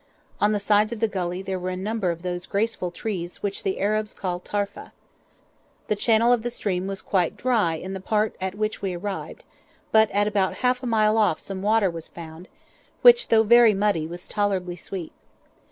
On 0.39 0.51
the 0.51 0.57
sides 0.57 0.91
of 0.91 0.99
the 0.99 1.07
gully 1.07 1.43
there 1.43 1.59
were 1.59 1.69
a 1.69 1.75
number 1.77 2.09
of 2.09 2.23
those 2.23 2.47
graceful 2.47 2.89
trees 2.89 3.43
which 3.43 3.61
the 3.61 3.79
Arabs 3.79 4.15
call 4.15 4.39
tarfa. 4.39 4.93
The 5.89 5.95
channel 5.95 6.33
of 6.33 6.41
the 6.41 6.49
stream 6.49 6.87
was 6.87 7.03
quite 7.03 7.37
dry 7.37 7.75
in 7.75 7.93
the 7.93 7.99
part 7.99 8.35
at 8.41 8.55
which 8.55 8.81
we 8.81 8.95
arrived, 8.95 9.43
but 9.91 10.09
at 10.09 10.27
about 10.27 10.55
half 10.65 10.81
a 10.81 10.87
mile 10.87 11.19
off 11.19 11.39
some 11.39 11.61
water 11.61 11.91
was 11.91 12.07
found, 12.07 12.47
which, 13.03 13.27
though 13.27 13.43
very 13.43 13.75
muddy, 13.75 14.07
was 14.07 14.27
tolerably 14.27 14.75
sweet. 14.75 15.11